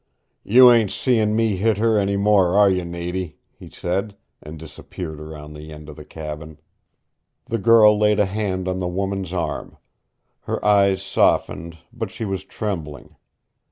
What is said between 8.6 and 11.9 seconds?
on the woman's arm. Her eyes softened,